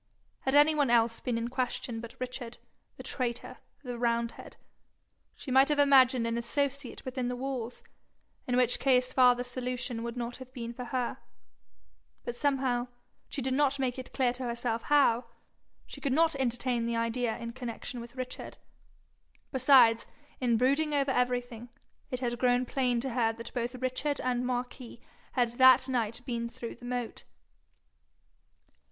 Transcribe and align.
Had 0.39 0.55
any 0.55 0.73
one 0.73 0.89
else 0.89 1.19
been 1.19 1.37
in 1.37 1.49
question 1.49 1.99
but 2.01 2.15
Richard, 2.19 2.57
the 2.97 3.03
traitor, 3.03 3.59
the 3.83 3.99
roundhead, 3.99 4.57
she 5.35 5.51
might 5.51 5.69
have 5.69 5.77
imagined 5.77 6.25
an 6.25 6.39
associate 6.39 7.05
within 7.05 7.27
the 7.27 7.35
walls, 7.35 7.83
in 8.47 8.57
which 8.57 8.79
case 8.79 9.13
farther 9.13 9.43
solution 9.43 10.01
would 10.01 10.17
not 10.17 10.37
have 10.37 10.51
been 10.53 10.73
for 10.73 10.85
her; 10.85 11.19
but 12.25 12.33
somehow, 12.35 12.87
she 13.29 13.43
did 13.43 13.53
not 13.53 13.77
make 13.77 13.99
it 13.99 14.11
clear 14.11 14.33
to 14.33 14.43
herself 14.45 14.81
how, 14.81 15.25
she 15.85 16.01
could 16.01 16.13
not 16.13 16.33
entertain 16.37 16.87
the 16.87 16.95
idea 16.95 17.37
in 17.37 17.53
connection 17.53 18.01
with 18.01 18.15
Richard. 18.15 18.57
Besides, 19.51 20.07
in 20.39 20.57
brooding 20.57 20.95
over 20.95 21.11
everything, 21.11 21.69
it 22.09 22.21
had 22.21 22.39
grown 22.39 22.65
plain 22.65 22.99
to 23.01 23.11
her 23.11 23.33
that 23.33 23.53
both 23.53 23.75
Richard 23.75 24.19
and 24.21 24.47
Marquis 24.47 24.99
had 25.33 25.49
that 25.59 25.87
night 25.87 26.21
been 26.25 26.49
through 26.49 26.73
the 26.73 26.85
moat. 26.85 27.23